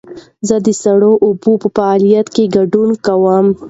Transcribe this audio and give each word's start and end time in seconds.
زه 0.47 0.55
د 0.65 0.67
سړو 0.81 1.11
اوبو 1.25 1.51
په 1.61 1.67
فعالیت 1.75 2.27
کې 2.35 2.51
ګډون 2.55 2.89
کوم. 3.05 3.45